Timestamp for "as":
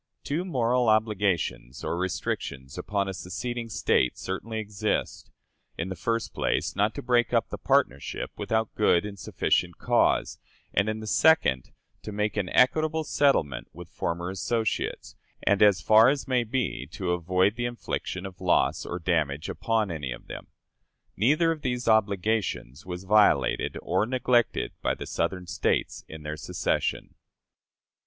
15.61-15.81, 16.09-16.27